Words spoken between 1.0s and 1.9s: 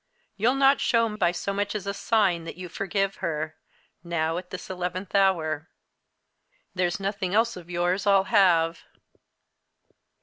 by so much as